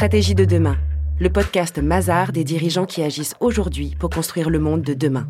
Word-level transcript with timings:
Stratégie 0.00 0.34
de 0.34 0.46
demain, 0.46 0.78
le 1.18 1.28
podcast 1.28 1.78
Mazar 1.78 2.32
des 2.32 2.42
dirigeants 2.42 2.86
qui 2.86 3.02
agissent 3.02 3.34
aujourd'hui 3.38 3.94
pour 3.98 4.08
construire 4.08 4.48
le 4.48 4.58
monde 4.58 4.80
de 4.80 4.94
demain. 4.94 5.28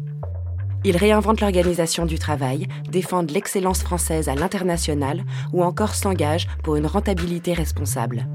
Ils 0.85 0.97
réinventent 0.97 1.41
l'organisation 1.41 2.07
du 2.07 2.21
travail, 2.21 2.69
défendent 2.89 3.33
l'excellence 3.33 3.83
française 3.83 4.29
à 4.29 4.37
l'international 4.37 5.25
ou 5.53 5.65
encore 5.65 5.97
s'engagent 5.97 6.47
pour 6.63 6.77
une 6.77 6.87
rentabilité 6.87 7.53
responsable. 7.53 8.29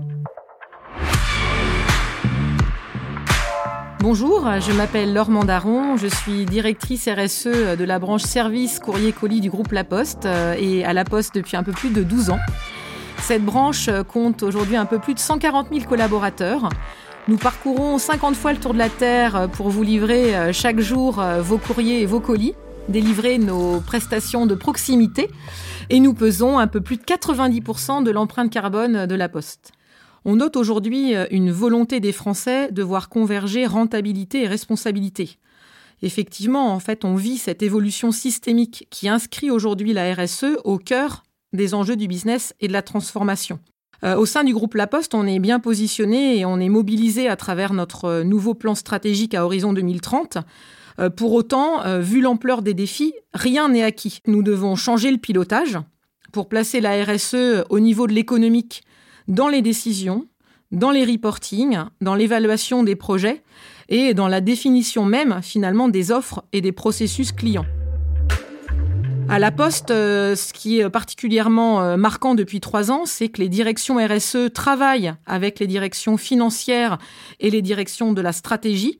Bonjour, 4.02 4.46
je 4.60 4.74
m'appelle 4.74 5.13
Laure 5.13 5.29
Mandaron, 5.29 5.96
je 5.96 6.08
suis 6.08 6.44
directrice 6.44 7.08
RSE 7.08 7.78
de 7.78 7.83
la 7.86 7.97
branche 7.97 8.24
service 8.24 8.79
courrier 8.79 9.13
colis 9.13 9.40
du 9.40 9.49
groupe 9.49 9.72
La 9.72 9.86
Poste 9.86 10.26
euh, 10.26 10.54
et 10.60 10.83
à 10.83 10.92
La 10.92 11.06
Poste 11.06 11.33
depuis 11.33 11.56
un 11.56 11.63
peu 11.63 11.72
plus 11.72 11.92
de 11.92 12.04
12 12.04 12.31
ans. 12.31 12.40
Cette 13.28 13.44
branche 13.44 13.89
compte 14.07 14.44
aujourd'hui 14.44 14.76
un 14.76 14.85
peu 14.85 14.99
plus 14.99 15.15
de 15.15 15.19
140 15.19 15.69
000 15.74 15.85
collaborateurs. 15.89 16.70
Nous 17.27 17.38
parcourons 17.38 17.98
50 17.98 18.35
fois 18.35 18.53
le 18.53 18.59
tour 18.59 18.71
de 18.71 18.77
la 18.77 18.88
Terre 18.88 19.49
pour 19.51 19.70
vous 19.70 19.81
livrer 19.81 20.35
euh, 20.35 20.53
chaque 20.53 20.79
jour 20.79 21.20
euh, 21.20 21.41
vos 21.41 21.57
courriers 21.57 22.03
et 22.03 22.05
vos 22.05 22.20
colis, 22.20 22.53
délivrer 22.88 23.39
nos 23.39 23.81
prestations 23.81 24.45
de 24.45 24.53
proximité 24.53 25.31
et 25.89 25.99
nous 25.99 26.13
pesons 26.13 26.59
un 26.59 26.67
peu 26.67 26.81
plus 26.81 26.98
de 26.98 27.01
90% 27.01 28.03
de 28.03 28.11
l'empreinte 28.11 28.51
carbone 28.51 29.07
de 29.07 29.15
la 29.15 29.27
Poste. 29.27 29.71
On 30.23 30.35
note 30.35 30.55
aujourd'hui 30.55 31.15
euh, 31.15 31.26
une 31.31 31.51
volonté 31.51 31.99
des 31.99 32.12
Français 32.12 32.71
de 32.71 32.84
voir 32.84 33.09
converger 33.09 33.65
rentabilité 33.65 34.43
et 34.43 34.48
responsabilité. 34.48 35.39
Effectivement, 36.03 36.71
en 36.71 36.79
fait, 36.79 37.03
on 37.03 37.15
vit 37.15 37.39
cette 37.39 37.63
évolution 37.63 38.12
systémique 38.12 38.85
qui 38.91 39.09
inscrit 39.09 39.49
aujourd'hui 39.49 39.93
la 39.93 40.13
RSE 40.13 40.59
au 40.63 40.77
cœur 40.77 41.24
des 41.54 41.73
enjeux 41.73 41.95
du 41.95 42.08
business 42.08 42.54
et 42.59 42.67
de 42.67 42.73
la 42.73 42.81
transformation. 42.81 43.59
Euh, 44.04 44.16
au 44.16 44.26
sein 44.26 44.44
du 44.44 44.54
groupe 44.54 44.76
La 44.76 44.88
Poste, 44.88 45.16
on 45.16 45.26
est 45.26 45.40
bien 45.40 45.59
positionné 45.59 46.38
et 46.38 46.45
on 46.45 46.59
est 46.59 46.70
mobilisé 46.70 47.27
à 47.27 47.35
travers 47.35 47.73
notre 47.73 48.05
euh, 48.05 48.23
nouveau 48.23 48.54
plan 48.54 48.76
stratégique 48.76 49.34
à 49.34 49.46
horizon 49.46 49.74
2030. 49.74 50.37
Euh, 50.99 51.10
pour 51.10 51.34
autant, 51.34 51.82
vu 51.99 52.21
l'ampleur 52.21 52.62
des 52.62 52.74
défis, 52.74 53.13
rien 53.34 53.70
n'est 53.70 53.84
acquis. 53.84 54.20
Nous 54.27 54.43
devons 54.43 54.76
changer 54.76 55.12
le 55.12 55.18
pilotage 55.18 55.77
pour 56.32 56.49
placer 56.49 56.82
la 56.82 57.04
RSE 57.04 57.65
au 57.70 57.80
niveau 57.80 58.07
de 58.07 58.13
l'économique 58.13 58.84
dans 59.27 59.48
les 59.48 59.62
décisions, 59.62 60.27
dans 60.71 60.91
les 60.91 61.05
reportings, 61.05 61.80
dans 62.02 62.15
l'évaluation 62.15 62.84
des 62.84 62.96
projets 62.96 63.41
et 63.90 64.14
dans 64.14 64.28
la 64.28 64.42
définition 64.42 65.06
même 65.06 65.40
finalement 65.42 65.90
des 65.90 66.12
offres 66.12 66.44
et 66.54 66.62
des 66.62 66.72
processus 66.72 67.32
clients. 67.32 67.66
À 69.28 69.40
la 69.40 69.52
Poste, 69.52 69.90
euh, 69.90 70.36
ce 70.36 70.54
qui 70.54 70.80
est 70.80 70.90
particulièrement 70.90 71.81
euh, 71.81 71.98
marquant 71.98 72.36
depuis 72.36 72.59
trois 72.59 72.92
ans, 72.92 73.06
c'est 73.06 73.28
que 73.28 73.42
les 73.42 73.50
directions 73.50 73.98
RSE 73.98 74.54
travaillent 74.54 75.14
avec 75.26 75.59
les 75.59 75.66
directions 75.66 76.16
financières 76.16 77.00
et 77.40 77.50
les 77.50 77.64
directions 77.64 78.14
de 78.14 78.22
la 78.22 78.31
stratégie 78.31 79.00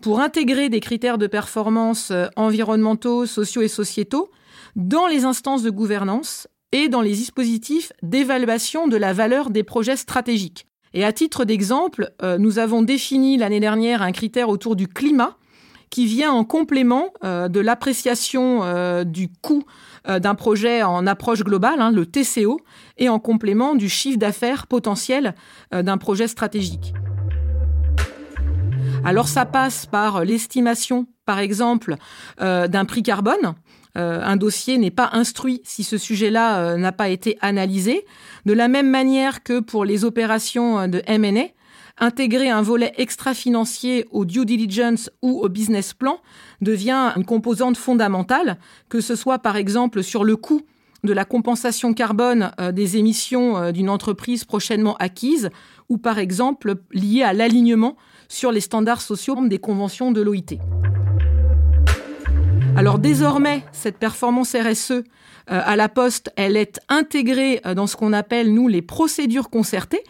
pour 0.00 0.20
intégrer 0.20 0.68
des 0.68 0.78
critères 0.78 1.18
de 1.18 1.26
performance 1.26 2.10
euh, 2.12 2.26
environnementaux, 2.36 3.26
sociaux 3.26 3.62
et 3.62 3.68
sociétaux 3.68 4.30
dans 4.76 5.08
les 5.08 5.24
instances 5.24 5.64
de 5.64 5.70
gouvernance 5.70 6.46
et 6.70 6.88
dans 6.88 7.00
les 7.00 7.12
dispositifs 7.12 7.92
d'évaluation 8.02 8.86
de 8.86 8.96
la 8.96 9.12
valeur 9.12 9.50
des 9.50 9.64
projets 9.64 9.96
stratégiques. 9.96 10.68
Et 10.94 11.04
à 11.04 11.12
titre 11.12 11.44
d'exemple, 11.44 12.10
nous 12.38 12.58
avons 12.58 12.80
défini 12.80 13.36
l'année 13.36 13.60
dernière 13.60 14.00
un 14.00 14.12
critère 14.12 14.48
autour 14.48 14.76
du 14.76 14.88
climat 14.88 15.36
qui 15.90 16.06
vient 16.06 16.32
en 16.32 16.44
complément 16.44 17.12
euh, 17.24 17.48
de 17.48 17.60
l'appréciation 17.60 18.64
euh, 18.64 19.04
du 19.04 19.28
coût 19.28 19.64
euh, 20.08 20.18
d'un 20.18 20.34
projet 20.34 20.82
en 20.82 21.06
approche 21.06 21.42
globale, 21.42 21.80
hein, 21.80 21.90
le 21.90 22.06
TCO, 22.06 22.60
et 22.98 23.08
en 23.08 23.18
complément 23.18 23.74
du 23.74 23.88
chiffre 23.88 24.18
d'affaires 24.18 24.66
potentiel 24.66 25.34
d'un 25.72 25.98
projet 25.98 26.28
stratégique. 26.28 26.94
Alors 29.04 29.28
ça 29.28 29.44
passe 29.44 29.86
par 29.86 30.24
l'estimation, 30.24 31.06
par 31.24 31.38
exemple, 31.38 31.96
d'un 32.38 32.84
prix 32.84 33.02
carbone. 33.02 33.54
un 33.94 34.36
dossier 34.36 34.78
n'est 34.78 34.90
pas 34.90 35.10
instruit 35.12 35.60
si 35.64 35.84
ce 35.84 35.98
sujet-là 35.98 36.76
n'a 36.76 36.92
pas 36.92 37.08
été 37.08 37.36
analysé. 37.40 38.04
De 38.46 38.52
la 38.52 38.68
même 38.68 38.90
manière 38.90 39.42
que 39.42 39.60
pour 39.60 39.84
les 39.84 40.04
opérations 40.04 40.88
de 40.88 41.02
M&A, 41.06 41.48
intégrer 41.98 42.50
un 42.50 42.62
volet 42.62 42.92
extra-financier 42.96 44.06
au 44.10 44.24
due 44.24 44.44
diligence 44.44 45.10
ou 45.22 45.40
au 45.40 45.48
business 45.48 45.94
plan 45.94 46.18
devient 46.60 47.12
une 47.16 47.24
composante 47.24 47.76
fondamentale, 47.76 48.58
que 48.88 49.00
ce 49.00 49.14
soit 49.14 49.38
par 49.38 49.56
exemple 49.56 50.02
sur 50.02 50.24
le 50.24 50.36
coût 50.36 50.62
de 51.04 51.12
la 51.12 51.24
compensation 51.24 51.94
carbone 51.94 52.52
euh, 52.60 52.72
des 52.72 52.96
émissions 52.96 53.56
euh, 53.56 53.72
d'une 53.72 53.88
entreprise 53.88 54.44
prochainement 54.44 54.96
acquise 54.96 55.50
ou 55.88 55.98
par 55.98 56.18
exemple 56.18 56.74
lié 56.92 57.22
à 57.22 57.32
l'alignement 57.32 57.96
sur 58.28 58.50
les 58.50 58.60
standards 58.60 59.00
sociaux 59.00 59.36
des 59.46 59.58
conventions 59.58 60.10
de 60.10 60.20
l'OIT. 60.20 60.58
Alors 62.76 62.98
désormais, 62.98 63.62
cette 63.72 63.98
performance 63.98 64.54
RSE 64.54 64.90
euh, 64.90 65.02
à 65.46 65.76
la 65.76 65.88
poste, 65.88 66.30
elle 66.36 66.56
est 66.56 66.80
intégrée 66.88 67.62
dans 67.74 67.86
ce 67.86 67.96
qu'on 67.96 68.12
appelle, 68.12 68.52
nous, 68.52 68.68
les 68.68 68.82
procédures 68.82 69.48
concertées, 69.48 70.02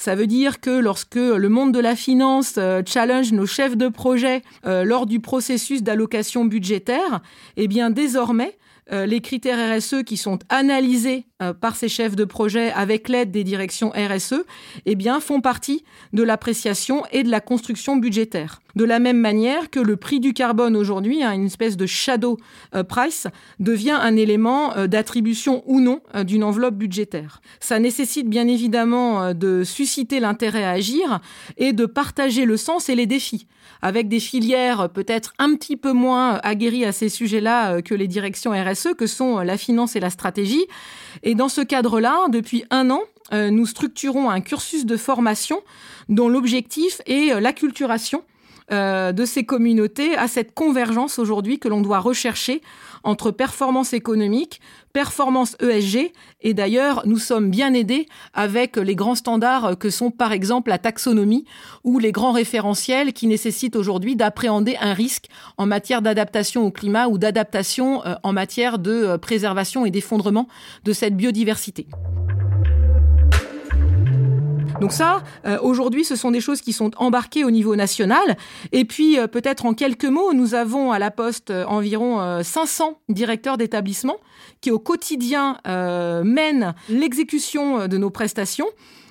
ça 0.00 0.14
veut 0.14 0.26
dire 0.26 0.60
que 0.60 0.70
lorsque 0.70 1.16
le 1.16 1.48
monde 1.50 1.74
de 1.74 1.78
la 1.78 1.94
finance 1.94 2.54
euh, 2.56 2.80
challenge 2.86 3.32
nos 3.32 3.44
chefs 3.44 3.76
de 3.76 3.88
projet 3.88 4.42
euh, 4.64 4.82
lors 4.82 5.04
du 5.04 5.20
processus 5.20 5.82
d'allocation 5.82 6.46
budgétaire, 6.46 7.20
eh 7.58 7.68
bien 7.68 7.90
désormais, 7.90 8.56
euh, 8.92 9.04
les 9.04 9.20
critères 9.20 9.76
RSE 9.76 10.02
qui 10.06 10.16
sont 10.16 10.38
analysés 10.48 11.26
par 11.60 11.76
ces 11.76 11.88
chefs 11.88 12.16
de 12.16 12.24
projet 12.24 12.72
avec 12.72 13.08
l'aide 13.08 13.30
des 13.30 13.44
directions 13.44 13.90
RSE, 13.90 14.42
eh 14.84 14.94
bien, 14.94 15.20
font 15.20 15.40
partie 15.40 15.84
de 16.12 16.22
l'appréciation 16.22 17.04
et 17.12 17.22
de 17.22 17.30
la 17.30 17.40
construction 17.40 17.96
budgétaire. 17.96 18.60
De 18.76 18.84
la 18.84 18.98
même 18.98 19.18
manière 19.18 19.70
que 19.70 19.80
le 19.80 19.96
prix 19.96 20.20
du 20.20 20.32
carbone 20.32 20.76
aujourd'hui, 20.76 21.22
hein, 21.22 21.32
une 21.32 21.46
espèce 21.46 21.76
de 21.76 21.86
shadow 21.86 22.38
euh, 22.74 22.82
price, 22.82 23.26
devient 23.58 23.98
un 24.00 24.16
élément 24.16 24.86
d'attribution 24.86 25.62
ou 25.66 25.80
non 25.80 26.00
d'une 26.24 26.44
enveloppe 26.44 26.74
budgétaire. 26.74 27.40
Ça 27.60 27.78
nécessite 27.78 28.28
bien 28.28 28.46
évidemment 28.48 29.34
de 29.34 29.64
susciter 29.64 30.20
l'intérêt 30.20 30.64
à 30.64 30.70
agir 30.70 31.20
et 31.56 31.72
de 31.72 31.86
partager 31.86 32.44
le 32.44 32.56
sens 32.56 32.88
et 32.88 32.94
les 32.94 33.06
défis 33.06 33.46
avec 33.82 34.08
des 34.08 34.20
filières 34.20 34.90
peut-être 34.90 35.32
un 35.38 35.54
petit 35.54 35.76
peu 35.76 35.92
moins 35.92 36.38
aguerries 36.42 36.84
à 36.84 36.92
ces 36.92 37.08
sujets-là 37.08 37.82
que 37.82 37.94
les 37.94 38.08
directions 38.08 38.52
RSE 38.52 38.94
que 38.96 39.06
sont 39.06 39.38
la 39.38 39.56
finance 39.56 39.96
et 39.96 40.00
la 40.00 40.10
stratégie. 40.10 40.64
Et 41.22 41.34
dans 41.34 41.48
ce 41.48 41.60
cadre-là, 41.60 42.26
depuis 42.30 42.64
un 42.70 42.90
an, 42.90 43.00
euh, 43.32 43.50
nous 43.50 43.66
structurons 43.66 44.28
un 44.28 44.40
cursus 44.40 44.86
de 44.86 44.96
formation 44.96 45.60
dont 46.08 46.28
l'objectif 46.28 47.00
est 47.06 47.32
euh, 47.32 47.40
l'acculturation 47.40 48.22
euh, 48.72 49.12
de 49.12 49.24
ces 49.24 49.44
communautés 49.44 50.16
à 50.16 50.28
cette 50.28 50.54
convergence 50.54 51.18
aujourd'hui 51.18 51.58
que 51.58 51.68
l'on 51.68 51.80
doit 51.80 51.98
rechercher 51.98 52.62
entre 53.02 53.30
performance 53.30 53.92
économique, 53.92 54.60
performance 54.92 55.56
ESG, 55.60 56.12
et 56.42 56.54
d'ailleurs 56.54 57.02
nous 57.06 57.18
sommes 57.18 57.50
bien 57.50 57.72
aidés 57.74 58.06
avec 58.34 58.76
les 58.76 58.94
grands 58.94 59.14
standards 59.14 59.78
que 59.78 59.90
sont 59.90 60.10
par 60.10 60.32
exemple 60.32 60.70
la 60.70 60.78
taxonomie 60.78 61.44
ou 61.84 61.98
les 61.98 62.12
grands 62.12 62.32
référentiels 62.32 63.12
qui 63.12 63.26
nécessitent 63.26 63.76
aujourd'hui 63.76 64.16
d'appréhender 64.16 64.76
un 64.80 64.94
risque 64.94 65.26
en 65.56 65.66
matière 65.66 66.02
d'adaptation 66.02 66.66
au 66.66 66.70
climat 66.70 67.08
ou 67.08 67.18
d'adaptation 67.18 68.04
euh, 68.04 68.14
en 68.22 68.32
matière 68.32 68.78
de 68.78 68.92
euh, 68.92 69.18
préservation 69.18 69.86
et 69.86 69.90
d'effondrement 69.90 70.48
de 70.84 70.92
cette 70.92 71.16
biodiversité. 71.16 71.86
Donc 74.80 74.92
ça, 74.92 75.22
euh, 75.44 75.58
aujourd'hui, 75.60 76.04
ce 76.04 76.16
sont 76.16 76.30
des 76.30 76.40
choses 76.40 76.62
qui 76.62 76.72
sont 76.72 76.90
embarquées 76.96 77.44
au 77.44 77.50
niveau 77.50 77.76
national. 77.76 78.36
Et 78.72 78.86
puis, 78.86 79.18
euh, 79.18 79.26
peut-être 79.26 79.66
en 79.66 79.74
quelques 79.74 80.06
mots, 80.06 80.32
nous 80.32 80.54
avons 80.54 80.90
à 80.90 80.98
la 80.98 81.10
Poste 81.10 81.50
euh, 81.50 81.66
environ 81.66 82.42
500 82.42 82.98
directeurs 83.10 83.58
d'établissement 83.58 84.16
qui, 84.60 84.70
au 84.70 84.78
quotidien, 84.78 85.58
mènent 85.64 86.74
l'exécution 86.88 87.88
de 87.88 87.96
nos 87.96 88.10
prestations. 88.10 88.66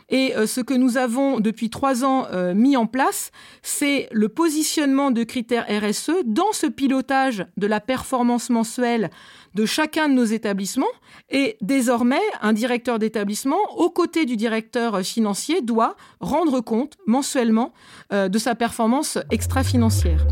Et 0.09 0.35
euh, 0.35 0.47
ce 0.47 0.61
que 0.61 0.73
nous 0.73 0.97
avons 0.97 1.39
depuis 1.39 1.69
trois 1.69 2.03
ans 2.03 2.25
euh, 2.31 2.53
mis 2.53 2.75
en 2.75 2.87
place, 2.87 3.31
c'est 3.61 4.09
le 4.11 4.29
positionnement 4.29 5.11
de 5.11 5.23
critères 5.23 5.67
RSE 5.69 6.23
dans 6.25 6.51
ce 6.51 6.67
pilotage 6.67 7.45
de 7.57 7.67
la 7.67 7.79
performance 7.79 8.49
mensuelle 8.49 9.09
de 9.55 9.65
chacun 9.65 10.09
de 10.09 10.13
nos 10.13 10.25
établissements. 10.25 10.85
Et 11.29 11.57
désormais, 11.61 12.21
un 12.41 12.53
directeur 12.53 12.99
d'établissement, 12.99 13.59
aux 13.77 13.89
côtés 13.89 14.25
du 14.25 14.35
directeur 14.35 15.01
financier, 15.01 15.61
doit 15.61 15.95
rendre 16.19 16.61
compte 16.61 16.97
mensuellement 17.05 17.73
euh, 18.11 18.29
de 18.29 18.37
sa 18.37 18.55
performance 18.55 19.17
extra-financière. 19.31 20.25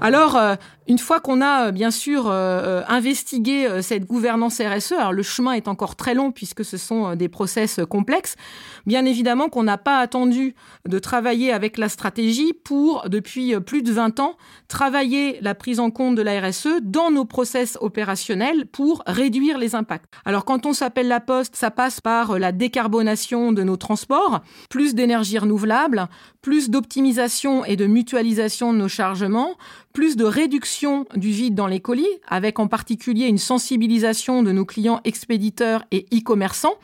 Alors, 0.00 0.38
Une 0.88 0.98
fois 0.98 1.18
qu'on 1.18 1.40
a 1.40 1.72
bien 1.72 1.90
sûr 1.90 2.30
investigué 2.30 3.82
cette 3.82 4.06
gouvernance 4.06 4.60
RSE, 4.60 4.92
alors 4.92 5.12
le 5.12 5.22
chemin 5.22 5.52
est 5.52 5.66
encore 5.66 5.96
très 5.96 6.14
long 6.14 6.30
puisque 6.30 6.64
ce 6.64 6.76
sont 6.76 7.16
des 7.16 7.28
process 7.28 7.80
complexes, 7.88 8.36
bien 8.86 9.04
évidemment 9.04 9.48
qu'on 9.48 9.64
n'a 9.64 9.78
pas 9.78 9.98
attendu 9.98 10.54
de 10.88 10.98
travailler 11.00 11.52
avec 11.52 11.76
la 11.76 11.88
stratégie 11.88 12.52
pour, 12.52 13.08
depuis 13.08 13.58
plus 13.60 13.82
de 13.82 13.92
20 13.92 14.20
ans, 14.20 14.36
travailler 14.68 15.38
la 15.40 15.56
prise 15.56 15.80
en 15.80 15.90
compte 15.90 16.14
de 16.14 16.22
la 16.22 16.40
RSE 16.40 16.80
dans 16.82 17.10
nos 17.10 17.24
process 17.24 17.76
opérationnels 17.80 18.66
pour 18.66 19.02
réduire 19.06 19.58
les 19.58 19.74
impacts. 19.74 20.12
Alors 20.24 20.44
quand 20.44 20.66
on 20.66 20.72
s'appelle 20.72 21.08
la 21.08 21.20
Poste, 21.20 21.56
ça 21.56 21.72
passe 21.72 22.00
par 22.00 22.38
la 22.38 22.52
décarbonation 22.52 23.50
de 23.50 23.64
nos 23.64 23.76
transports, 23.76 24.40
plus 24.70 24.94
d'énergie 24.94 25.38
renouvelable, 25.38 26.06
plus 26.42 26.70
d'optimisation 26.70 27.64
et 27.64 27.74
de 27.74 27.86
mutualisation 27.86 28.72
de 28.72 28.78
nos 28.78 28.88
chargements, 28.88 29.56
plus 29.92 30.16
de 30.16 30.24
réduction 30.24 30.75
du 31.14 31.30
vide 31.30 31.54
dans 31.54 31.66
les 31.66 31.80
colis, 31.80 32.06
avec 32.26 32.58
en 32.58 32.66
particulier 32.66 33.26
une 33.26 33.38
sensibilisation 33.38 34.42
de 34.42 34.52
nos 34.52 34.64
clients 34.64 35.00
expéditeurs 35.04 35.84
et 35.90 36.06
e-commerçants, 36.12 36.74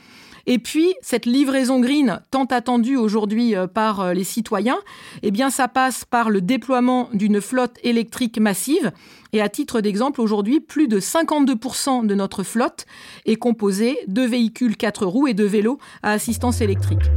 et 0.46 0.58
puis, 0.58 0.94
cette 1.02 1.26
livraison 1.26 1.78
green 1.80 2.20
tant 2.30 2.46
attendue 2.46 2.96
aujourd'hui 2.96 3.54
euh, 3.54 3.66
par 3.66 4.00
euh, 4.00 4.12
les 4.12 4.24
citoyens, 4.24 4.78
eh 5.22 5.30
bien, 5.30 5.50
ça 5.50 5.68
passe 5.68 6.04
par 6.04 6.30
le 6.30 6.40
déploiement 6.40 7.08
d'une 7.12 7.40
flotte 7.40 7.78
électrique 7.84 8.38
massive. 8.38 8.90
Et 9.32 9.40
à 9.40 9.48
titre 9.48 9.80
d'exemple, 9.80 10.20
aujourd'hui, 10.20 10.60
plus 10.60 10.88
de 10.88 10.98
52% 10.98 12.06
de 12.06 12.14
notre 12.14 12.42
flotte 12.42 12.86
est 13.24 13.36
composée 13.36 13.98
de 14.08 14.22
véhicules 14.22 14.76
4 14.76 15.06
roues 15.06 15.28
et 15.28 15.34
de 15.34 15.44
vélos 15.44 15.78
à 16.02 16.10
assistance 16.10 16.60
électrique. 16.60 17.10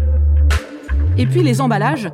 Et 1.18 1.26
puis 1.26 1.42
les 1.42 1.62
emballages. 1.62 2.10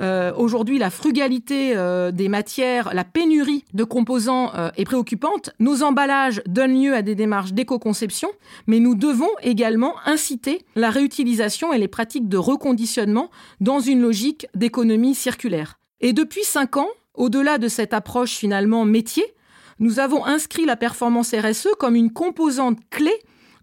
Euh, 0.00 0.32
aujourd'hui, 0.36 0.78
la 0.78 0.90
frugalité 0.90 1.76
euh, 1.76 2.10
des 2.10 2.28
matières, 2.28 2.92
la 2.94 3.04
pénurie 3.04 3.64
de 3.74 3.84
composants 3.84 4.52
euh, 4.54 4.70
est 4.76 4.84
préoccupante. 4.84 5.50
Nos 5.60 5.82
emballages 5.82 6.42
donnent 6.46 6.80
lieu 6.80 6.94
à 6.94 7.02
des 7.02 7.14
démarches 7.14 7.52
d'éco-conception, 7.52 8.28
mais 8.66 8.80
nous 8.80 8.94
devons 8.94 9.30
également 9.42 9.94
inciter 10.06 10.64
la 10.76 10.90
réutilisation 10.90 11.72
et 11.72 11.78
les 11.78 11.88
pratiques 11.88 12.28
de 12.28 12.36
reconditionnement 12.36 13.30
dans 13.60 13.80
une 13.80 14.00
logique 14.00 14.46
d'économie 14.54 15.14
circulaire. 15.14 15.78
Et 16.00 16.12
depuis 16.12 16.44
cinq 16.44 16.76
ans, 16.76 16.88
au-delà 17.14 17.58
de 17.58 17.68
cette 17.68 17.94
approche 17.94 18.34
finalement 18.34 18.84
métier, 18.84 19.24
nous 19.78 19.98
avons 20.00 20.24
inscrit 20.24 20.66
la 20.66 20.76
performance 20.76 21.34
RSE 21.34 21.68
comme 21.78 21.96
une 21.96 22.12
composante 22.12 22.78
clé 22.90 23.12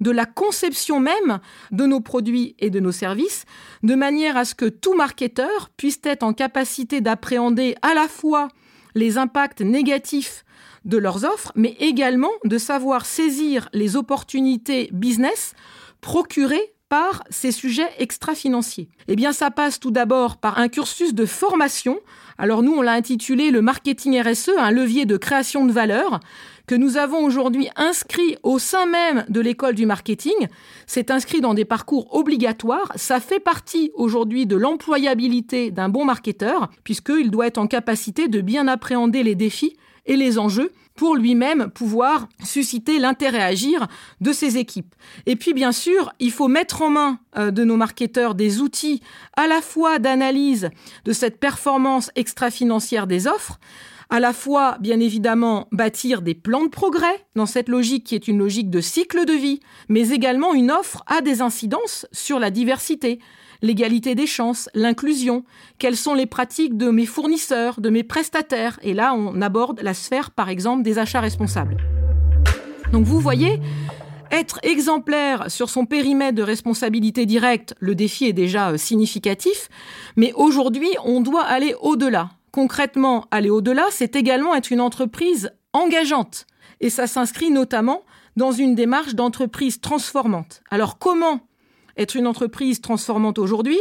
de 0.01 0.11
la 0.11 0.25
conception 0.25 0.99
même 0.99 1.39
de 1.71 1.85
nos 1.85 2.01
produits 2.01 2.55
et 2.59 2.69
de 2.69 2.79
nos 2.79 2.91
services, 2.91 3.45
de 3.83 3.95
manière 3.95 4.35
à 4.35 4.43
ce 4.43 4.55
que 4.55 4.65
tout 4.65 4.95
marketeur 4.95 5.69
puisse 5.77 5.99
être 6.03 6.23
en 6.23 6.33
capacité 6.33 6.99
d'appréhender 6.99 7.75
à 7.81 7.93
la 7.93 8.07
fois 8.07 8.49
les 8.95 9.17
impacts 9.17 9.61
négatifs 9.61 10.43
de 10.83 10.97
leurs 10.97 11.23
offres, 11.23 11.53
mais 11.55 11.75
également 11.79 12.31
de 12.43 12.57
savoir 12.57 13.05
saisir 13.05 13.69
les 13.71 13.95
opportunités 13.95 14.89
business 14.91 15.53
procurées 16.01 16.73
par 16.91 17.23
ces 17.29 17.53
sujets 17.53 17.89
extra-financiers 17.99 18.89
Eh 19.07 19.15
bien, 19.15 19.31
ça 19.31 19.49
passe 19.49 19.79
tout 19.79 19.91
d'abord 19.91 20.35
par 20.35 20.59
un 20.59 20.67
cursus 20.67 21.13
de 21.13 21.25
formation. 21.25 22.01
Alors 22.37 22.63
nous, 22.63 22.73
on 22.73 22.81
l'a 22.81 22.91
intitulé 22.91 23.49
le 23.49 23.61
marketing 23.61 24.21
RSE, 24.21 24.51
un 24.57 24.71
levier 24.71 25.05
de 25.05 25.15
création 25.15 25.65
de 25.65 25.71
valeur, 25.71 26.19
que 26.67 26.75
nous 26.75 26.97
avons 26.97 27.23
aujourd'hui 27.23 27.69
inscrit 27.77 28.35
au 28.43 28.59
sein 28.59 28.87
même 28.87 29.23
de 29.29 29.39
l'école 29.39 29.75
du 29.75 29.85
marketing. 29.85 30.49
C'est 30.85 31.11
inscrit 31.11 31.39
dans 31.39 31.53
des 31.53 31.63
parcours 31.63 32.13
obligatoires. 32.13 32.91
Ça 32.97 33.21
fait 33.21 33.39
partie 33.39 33.91
aujourd'hui 33.93 34.45
de 34.45 34.57
l'employabilité 34.57 35.71
d'un 35.71 35.87
bon 35.87 36.03
marketeur, 36.03 36.69
puisqu'il 36.83 37.31
doit 37.31 37.47
être 37.47 37.57
en 37.57 37.67
capacité 37.67 38.27
de 38.27 38.41
bien 38.41 38.67
appréhender 38.67 39.23
les 39.23 39.35
défis 39.35 39.77
et 40.07 40.17
les 40.17 40.37
enjeux 40.37 40.73
pour 41.01 41.15
lui-même 41.15 41.71
pouvoir 41.71 42.29
susciter 42.43 42.99
l'intérêt 42.99 43.41
à 43.41 43.47
agir 43.47 43.87
de 44.19 44.31
ses 44.31 44.59
équipes. 44.59 44.93
Et 45.25 45.35
puis 45.35 45.55
bien 45.55 45.71
sûr, 45.71 46.13
il 46.19 46.29
faut 46.29 46.47
mettre 46.47 46.83
en 46.83 46.91
main 46.91 47.17
euh, 47.39 47.49
de 47.49 47.63
nos 47.63 47.75
marketeurs 47.75 48.35
des 48.35 48.61
outils 48.61 49.01
à 49.35 49.47
la 49.47 49.61
fois 49.61 49.97
d'analyse 49.97 50.69
de 51.05 51.11
cette 51.11 51.39
performance 51.39 52.11
extra-financière 52.15 53.07
des 53.07 53.25
offres, 53.25 53.59
à 54.11 54.19
la 54.19 54.31
fois, 54.31 54.77
bien 54.79 54.99
évidemment, 54.99 55.67
bâtir 55.71 56.21
des 56.21 56.35
plans 56.35 56.65
de 56.65 56.69
progrès 56.69 57.25
dans 57.35 57.47
cette 57.47 57.69
logique 57.69 58.03
qui 58.03 58.13
est 58.13 58.27
une 58.27 58.37
logique 58.37 58.69
de 58.69 58.79
cycle 58.79 59.25
de 59.25 59.33
vie, 59.33 59.59
mais 59.89 60.09
également 60.09 60.53
une 60.53 60.69
offre 60.69 61.01
à 61.07 61.21
des 61.21 61.41
incidences 61.41 62.05
sur 62.11 62.37
la 62.37 62.51
diversité, 62.51 63.17
l'égalité 63.61 64.15
des 64.15 64.27
chances, 64.27 64.69
l'inclusion, 64.73 65.43
quelles 65.77 65.97
sont 65.97 66.13
les 66.13 66.25
pratiques 66.25 66.77
de 66.77 66.89
mes 66.89 67.05
fournisseurs, 67.05 67.79
de 67.81 67.89
mes 67.89 68.03
prestataires? 68.03 68.79
Et 68.81 68.93
là, 68.93 69.13
on 69.13 69.41
aborde 69.41 69.81
la 69.81 69.93
sphère, 69.93 70.31
par 70.31 70.49
exemple, 70.49 70.83
des 70.83 70.99
achats 70.99 71.21
responsables. 71.21 71.77
Donc 72.91 73.05
vous 73.05 73.19
voyez, 73.19 73.59
être 74.31 74.59
exemplaire 74.63 75.49
sur 75.49 75.69
son 75.69 75.85
périmètre 75.85 76.35
de 76.35 76.43
responsabilité 76.43 77.25
directe, 77.25 77.75
le 77.79 77.95
défi 77.95 78.25
est 78.25 78.33
déjà 78.33 78.71
euh, 78.71 78.77
significatif, 78.77 79.69
mais 80.15 80.33
aujourd'hui, 80.33 80.89
on 81.05 81.21
doit 81.21 81.43
aller 81.43 81.75
au-delà 81.81 82.31
concrètement, 82.51 83.25
aller 83.31 83.49
au-delà, 83.49 83.85
c'est 83.89 84.15
également 84.15 84.55
être 84.55 84.71
une 84.71 84.81
entreprise 84.81 85.51
engageante. 85.73 86.45
Et 86.79 86.89
ça 86.89 87.07
s'inscrit 87.07 87.51
notamment 87.51 88.03
dans 88.35 88.51
une 88.51 88.75
démarche 88.75 89.15
d'entreprise 89.15 89.81
transformante. 89.81 90.61
Alors 90.69 90.97
comment 90.99 91.41
être 91.97 92.15
une 92.15 92.27
entreprise 92.27 92.81
transformante 92.81 93.39
aujourd'hui 93.39 93.79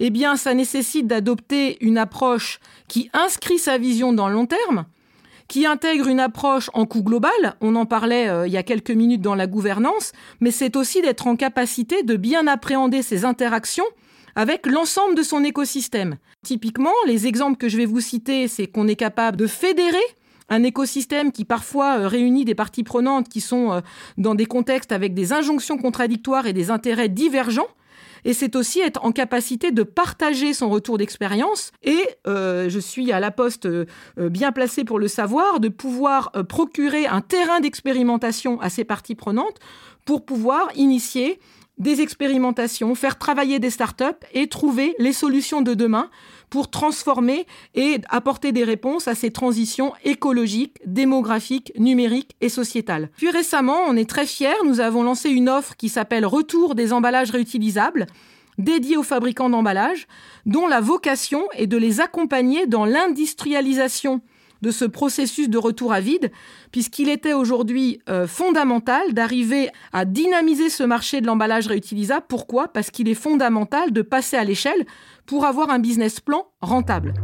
Eh 0.00 0.10
bien, 0.10 0.36
ça 0.36 0.54
nécessite 0.54 1.06
d'adopter 1.06 1.78
une 1.84 1.98
approche 1.98 2.60
qui 2.88 3.10
inscrit 3.12 3.58
sa 3.58 3.78
vision 3.78 4.12
dans 4.12 4.28
le 4.28 4.34
long 4.34 4.46
terme, 4.46 4.86
qui 5.48 5.66
intègre 5.66 6.08
une 6.08 6.20
approche 6.20 6.70
en 6.74 6.86
coût 6.86 7.02
global, 7.02 7.56
on 7.60 7.76
en 7.76 7.86
parlait 7.86 8.28
euh, 8.28 8.46
il 8.46 8.52
y 8.52 8.56
a 8.56 8.62
quelques 8.62 8.90
minutes 8.90 9.20
dans 9.20 9.34
la 9.34 9.46
gouvernance, 9.46 10.12
mais 10.40 10.50
c'est 10.50 10.76
aussi 10.76 11.02
d'être 11.02 11.26
en 11.26 11.36
capacité 11.36 12.02
de 12.02 12.16
bien 12.16 12.46
appréhender 12.46 13.02
ses 13.02 13.24
interactions 13.24 13.84
avec 14.34 14.66
l'ensemble 14.66 15.14
de 15.14 15.22
son 15.22 15.44
écosystème. 15.44 16.16
Typiquement, 16.42 16.90
les 17.06 17.26
exemples 17.26 17.58
que 17.58 17.68
je 17.68 17.76
vais 17.76 17.86
vous 17.86 18.00
citer, 18.00 18.48
c'est 18.48 18.66
qu'on 18.66 18.88
est 18.88 18.96
capable 18.96 19.36
de 19.36 19.46
fédérer 19.46 19.98
un 20.48 20.62
écosystème 20.62 21.32
qui 21.32 21.44
parfois 21.44 21.98
euh, 21.98 22.08
réunit 22.08 22.44
des 22.44 22.54
parties 22.54 22.84
prenantes 22.84 23.28
qui 23.28 23.40
sont 23.40 23.72
euh, 23.72 23.80
dans 24.18 24.34
des 24.34 24.46
contextes 24.46 24.92
avec 24.92 25.14
des 25.14 25.32
injonctions 25.32 25.78
contradictoires 25.78 26.46
et 26.46 26.52
des 26.52 26.70
intérêts 26.70 27.08
divergents. 27.08 27.68
Et 28.24 28.34
c'est 28.34 28.54
aussi 28.54 28.78
être 28.78 29.04
en 29.04 29.10
capacité 29.10 29.72
de 29.72 29.82
partager 29.82 30.54
son 30.54 30.70
retour 30.70 30.96
d'expérience. 30.96 31.72
Et 31.82 31.98
euh, 32.28 32.68
je 32.68 32.78
suis 32.78 33.10
à 33.10 33.18
la 33.18 33.32
poste 33.32 33.68
bien 34.16 34.52
placée 34.52 34.84
pour 34.84 35.00
le 35.00 35.08
savoir, 35.08 35.58
de 35.58 35.68
pouvoir 35.68 36.30
procurer 36.48 37.06
un 37.06 37.20
terrain 37.20 37.58
d'expérimentation 37.58 38.60
à 38.60 38.70
ces 38.70 38.84
parties 38.84 39.16
prenantes 39.16 39.58
pour 40.04 40.24
pouvoir 40.24 40.68
initier 40.76 41.40
des 41.82 42.00
expérimentations, 42.00 42.94
faire 42.94 43.18
travailler 43.18 43.58
des 43.58 43.70
startups 43.70 44.04
et 44.32 44.46
trouver 44.46 44.94
les 44.98 45.12
solutions 45.12 45.62
de 45.62 45.74
demain 45.74 46.08
pour 46.48 46.70
transformer 46.70 47.46
et 47.74 47.98
apporter 48.08 48.52
des 48.52 48.62
réponses 48.62 49.08
à 49.08 49.14
ces 49.14 49.32
transitions 49.32 49.92
écologiques, 50.04 50.78
démographiques, 50.86 51.72
numériques 51.76 52.36
et 52.40 52.48
sociétales. 52.48 53.10
Puis 53.16 53.30
récemment, 53.30 53.78
on 53.88 53.96
est 53.96 54.08
très 54.08 54.26
fiers, 54.26 54.54
nous 54.64 54.80
avons 54.80 55.02
lancé 55.02 55.28
une 55.30 55.48
offre 55.48 55.76
qui 55.76 55.88
s'appelle 55.88 56.24
Retour 56.24 56.74
des 56.74 56.92
emballages 56.92 57.30
réutilisables 57.30 58.06
dédiée 58.58 58.98
aux 58.98 59.02
fabricants 59.02 59.50
d'emballages, 59.50 60.06
dont 60.46 60.68
la 60.68 60.80
vocation 60.80 61.42
est 61.54 61.66
de 61.66 61.78
les 61.78 62.00
accompagner 62.00 62.66
dans 62.66 62.84
l'industrialisation 62.84 64.20
de 64.62 64.70
ce 64.70 64.84
processus 64.84 65.48
de 65.48 65.58
retour 65.58 65.92
à 65.92 66.00
vide, 66.00 66.30
puisqu'il 66.70 67.08
était 67.08 67.34
aujourd'hui 67.34 68.00
euh, 68.08 68.26
fondamental 68.26 69.12
d'arriver 69.12 69.68
à 69.92 70.04
dynamiser 70.04 70.70
ce 70.70 70.82
marché 70.82 71.20
de 71.20 71.26
l'emballage 71.26 71.66
réutilisable. 71.66 72.26
Pourquoi? 72.28 72.68
Parce 72.68 72.90
qu'il 72.90 73.08
est 73.08 73.14
fondamental 73.14 73.92
de 73.92 74.02
passer 74.02 74.36
à 74.36 74.44
l'échelle 74.44 74.86
pour 75.26 75.44
avoir 75.44 75.70
un 75.70 75.78
business 75.78 76.20
plan 76.20 76.46
rentable. 76.60 77.14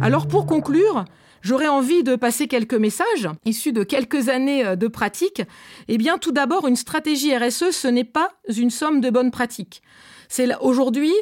Alors 0.00 0.26
pour 0.26 0.46
conclure, 0.46 1.04
J'aurais 1.42 1.68
envie 1.68 2.02
de 2.02 2.16
passer 2.16 2.48
quelques 2.48 2.74
messages 2.74 3.28
issus 3.46 3.72
de 3.72 3.82
quelques 3.82 4.28
années 4.28 4.64
euh, 4.64 4.76
de 4.76 4.88
pratique. 4.88 5.42
Eh 5.88 5.96
bien, 5.96 6.18
tout 6.18 6.32
d'abord, 6.32 6.68
une 6.68 6.76
stratégie 6.76 7.36
RSE, 7.36 7.70
ce 7.70 7.88
n'est 7.88 8.04
pas 8.04 8.30
une 8.54 8.70
somme 8.70 9.00
de 9.00 9.10
bonnes 9.10 9.30
pratiques. 9.30 9.82
C'est 10.28 10.54
aujourd'hui 10.60 11.12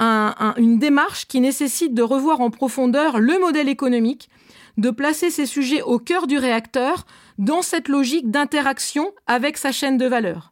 une 0.00 0.78
démarche 0.78 1.26
qui 1.26 1.40
nécessite 1.40 1.94
de 1.94 2.02
revoir 2.02 2.40
en 2.40 2.50
profondeur 2.50 3.18
le 3.18 3.38
modèle 3.38 3.68
économique, 3.68 4.28
de 4.76 4.90
placer 4.90 5.30
ces 5.30 5.46
sujets 5.46 5.82
au 5.82 5.98
cœur 5.98 6.26
du 6.26 6.38
réacteur 6.38 7.04
dans 7.36 7.62
cette 7.62 7.88
logique 7.88 8.30
d'interaction 8.30 9.12
avec 9.26 9.56
sa 9.56 9.72
chaîne 9.72 9.96
de 9.96 10.06
valeur. 10.06 10.50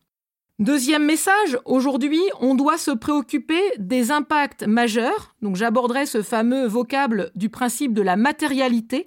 Deuxième 0.59 1.05
message, 1.05 1.59
aujourd'hui, 1.67 2.23
on 2.41 2.55
doit 2.55 2.79
se 2.79 2.91
préoccuper 2.91 3.61
des 3.79 4.11
impacts 4.11 4.67
majeurs. 4.67 5.35
Donc 5.43 5.55
j'aborderai 5.57 6.07
ce 6.07 6.23
fameux 6.23 6.67
vocable 6.67 7.31
du 7.35 7.51
principe 7.51 7.93
de 7.93 8.01
la 8.01 8.17
matérialité, 8.17 9.07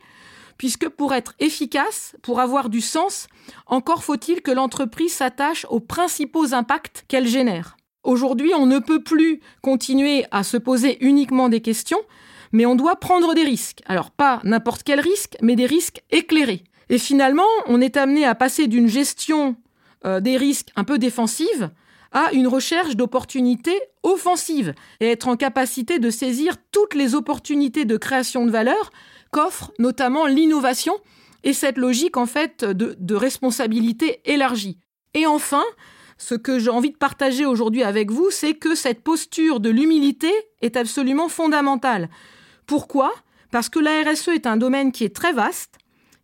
puisque 0.59 0.87
pour 0.87 1.13
être 1.13 1.33
efficace, 1.39 2.15
pour 2.21 2.39
avoir 2.39 2.69
du 2.69 2.81
sens, 2.81 3.27
encore 3.65 4.03
faut-il 4.03 4.41
que 4.41 4.51
l'entreprise 4.51 5.13
s'attache 5.13 5.65
aux 5.71 5.79
principaux 5.79 6.53
impacts 6.53 7.03
qu'elle 7.07 7.27
génère. 7.27 7.78
Aujourd'hui, 8.03 8.53
on 8.55 8.65
ne 8.65 8.79
peut 8.79 9.03
plus 9.03 9.41
continuer 9.61 10.25
à 10.31 10.43
se 10.43 10.57
poser 10.57 11.03
uniquement 11.05 11.49
des 11.49 11.61
questions, 11.61 11.99
mais 12.51 12.65
on 12.65 12.75
doit 12.75 12.95
prendre 12.95 13.33
des 13.33 13.43
risques. 13.43 13.81
Alors 13.85 14.11
pas 14.11 14.39
n'importe 14.43 14.83
quel 14.83 14.99
risque, 14.99 15.35
mais 15.41 15.55
des 15.55 15.65
risques 15.65 16.01
éclairés. 16.09 16.63
Et 16.89 16.97
finalement, 16.97 17.43
on 17.67 17.81
est 17.81 17.97
amené 17.97 18.25
à 18.25 18.35
passer 18.35 18.67
d'une 18.67 18.87
gestion 18.87 19.55
euh, 20.05 20.19
des 20.19 20.37
risques 20.37 20.69
un 20.75 20.83
peu 20.83 20.97
défensive 20.97 21.69
à 22.11 22.31
une 22.31 22.47
recherche 22.47 22.95
d'opportunités 22.95 23.79
offensives 24.01 24.73
et 24.99 25.11
être 25.11 25.27
en 25.27 25.35
capacité 25.35 25.99
de 25.99 26.09
saisir 26.09 26.55
toutes 26.71 26.95
les 26.95 27.13
opportunités 27.13 27.85
de 27.85 27.97
création 27.97 28.45
de 28.45 28.51
valeur 28.51 28.91
qu'offre 29.31 29.71
notamment 29.77 30.25
l'innovation 30.25 30.95
et 31.43 31.53
cette 31.53 31.77
logique 31.77 32.17
en 32.17 32.25
fait 32.25 32.65
de, 32.65 32.95
de 32.97 33.15
responsabilité 33.15 34.21
élargie. 34.25 34.79
Et 35.13 35.27
enfin, 35.27 35.63
ce 36.19 36.35
que 36.35 36.59
j'ai 36.59 36.69
envie 36.69 36.91
de 36.91 36.97
partager 36.97 37.45
aujourd'hui 37.45 37.81
avec 37.81 38.11
vous, 38.11 38.29
c'est 38.29 38.53
que 38.53 38.75
cette 38.75 39.01
posture 39.01 39.59
de 39.59 39.69
l'humilité 39.69 40.31
est 40.61 40.75
absolument 40.75 41.29
fondamentale. 41.29 42.09
Pourquoi? 42.67 43.11
Parce 43.51 43.69
que 43.69 43.79
la 43.79 44.03
RSE 44.03 44.27
est 44.27 44.45
un 44.45 44.57
domaine 44.57 44.91
qui 44.91 45.05
est 45.05 45.15
très 45.15 45.33
vaste, 45.33 45.77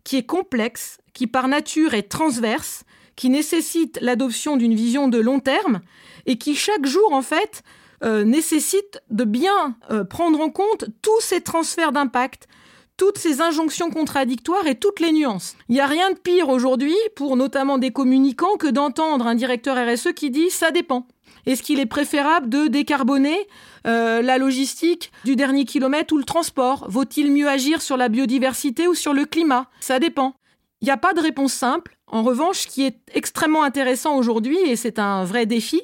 qui 0.04 0.18
est 0.18 0.26
complexe, 0.26 1.00
qui 1.14 1.28
par 1.28 1.48
nature 1.48 1.94
est 1.94 2.10
transverse, 2.10 2.84
qui 3.16 3.30
nécessite 3.30 3.98
l'adoption 4.02 4.58
d'une 4.58 4.76
vision 4.76 5.08
de 5.08 5.18
long 5.18 5.40
terme 5.40 5.80
et 6.26 6.38
qui 6.38 6.56
chaque 6.56 6.86
jour 6.86 7.14
en 7.14 7.22
fait 7.22 7.64
euh, 8.04 8.26
nécessite 8.26 9.00
de 9.10 9.24
bien 9.24 9.78
euh, 9.90 10.04
prendre 10.04 10.42
en 10.42 10.50
compte 10.50 10.86
tous 11.02 11.22
ces 11.22 11.40
transferts 11.40 11.94
d'impact, 11.94 12.50
toutes 12.98 13.18
ces 13.18 13.42
injonctions 13.42 13.90
contradictoires 13.90 14.68
et 14.68 14.76
toutes 14.76 15.00
les 15.00 15.12
nuances. 15.12 15.56
Il 15.70 15.76
n'y 15.76 15.82
a 15.82 15.86
rien 15.86 16.12
de 16.12 16.18
pire 16.18 16.50
aujourd'hui 16.50 16.96
pour 17.16 17.36
notamment 17.36 17.78
des 17.78 17.92
communicants 17.92 18.58
que 18.58 18.68
d'entendre 18.68 19.28
un 19.28 19.36
directeur 19.36 19.78
RSE 19.78 20.14
qui 20.16 20.30
dit 20.30 20.50
ça 20.50 20.72
dépend. 20.72 21.08
Est-ce 21.46 21.62
qu'il 21.62 21.80
est 21.80 21.86
préférable 21.86 22.50
de 22.50 22.68
décarboner 22.68 23.38
euh, 23.86 24.22
la 24.22 24.38
logistique 24.38 25.12
du 25.26 25.36
dernier 25.36 25.66
kilomètre 25.66 26.14
ou 26.14 26.18
le 26.18 26.24
transport? 26.24 26.86
Vaut-il 26.90 27.32
mieux 27.32 27.48
agir 27.48 27.82
sur 27.82 27.98
la 27.98 28.10
biodiversité 28.10 28.88
ou 28.88 28.96
sur 28.96 29.14
le 29.14 29.26
climat? 29.26 29.70
Ça 29.80 30.00
dépend. 30.00 30.36
Il 30.82 30.86
n'y 30.86 30.92
a 30.92 30.98
pas 30.98 31.14
de 31.14 31.22
réponse 31.22 31.54
simple. 31.54 31.98
En 32.08 32.24
revanche, 32.24 32.62
ce 32.62 32.68
qui 32.68 32.84
est 32.84 32.98
extrêmement 33.14 33.64
intéressant 33.64 34.18
aujourd'hui, 34.18 34.58
et 34.66 34.76
c'est 34.76 35.00
un 35.00 35.24
vrai 35.24 35.46
défi, 35.46 35.82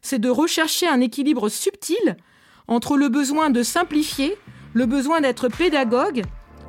c'est 0.00 0.18
de 0.18 0.28
rechercher 0.28 0.88
un 0.88 1.00
équilibre 1.00 1.48
subtil 1.48 2.16
entre 2.68 2.96
le 2.96 3.08
besoin 3.08 3.50
de 3.50 3.62
simplifier, 3.62 4.36
le 4.72 4.86
besoin 4.86 5.20
d'être 5.20 5.48
pédagogue 5.48 6.22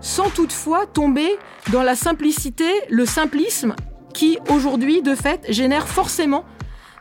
sans 0.04 0.30
toutefois 0.30 0.86
tomber 0.86 1.28
dans 1.72 1.82
la 1.82 1.96
simplicité, 1.96 2.66
le 2.90 3.08
simplisme 3.08 3.74
qui 4.14 4.38
aujourd'hui 4.50 5.02
de 5.02 5.16
fait 5.16 5.44
génère 5.50 5.88
forcément 5.88 6.46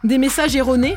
des 0.05 0.17
messages 0.17 0.57
erronés 0.57 0.95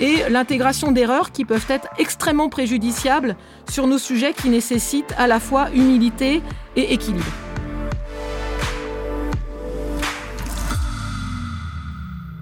et 0.00 0.28
l'intégration 0.28 0.92
d'erreurs 0.92 1.32
qui 1.32 1.46
peuvent 1.46 1.64
être 1.70 1.88
extrêmement 1.98 2.50
préjudiciables 2.50 3.36
sur 3.70 3.86
nos 3.86 3.96
sujets 3.96 4.34
qui 4.34 4.50
nécessitent 4.50 5.14
à 5.16 5.26
la 5.26 5.40
fois 5.40 5.70
humilité 5.70 6.42
et 6.74 6.92
équilibre. 6.92 7.24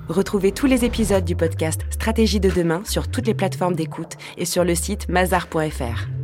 Retrouvez 0.09 0.53
tous 0.53 0.67
les 0.67 0.85
épisodes 0.85 1.25
du 1.25 1.37
podcast 1.37 1.83
Stratégie 1.91 2.41
de 2.41 2.51
demain 2.51 2.83
sur 2.85 3.09
toutes 3.09 3.27
les 3.27 3.35
plateformes 3.35 3.75
d'écoute 3.75 4.17
et 4.37 4.45
sur 4.45 4.65
le 4.65 4.75
site 4.75 5.09
mazar.fr. 5.09 6.24